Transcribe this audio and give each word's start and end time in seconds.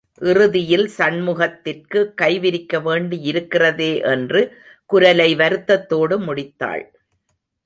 இறுதியில் 0.21 0.85
சண்முகத்திற்கு 0.97 1.99
கைவிரிக்க 2.21 2.79
வேண்டியிருக்கிறதே 2.79 3.91
என்று 4.05 4.41
குரலை 4.85 5.29
வருத்தத்தோடு 5.35 6.17
முடித்தாள். 6.19 6.83